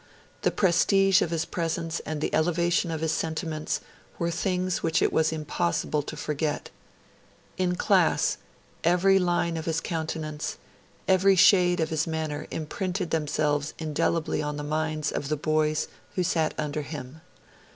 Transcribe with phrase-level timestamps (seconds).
[0.41, 3.81] The prestige of his presence and the elevation of his sentiments
[4.17, 6.71] were things which it was impossible to forget.
[7.59, 8.39] In class,
[8.83, 10.57] every line of his countenance,
[11.07, 16.23] every shade of his manner imprinted themselves indelibly on the minds of the boys who
[16.23, 17.21] sat under him.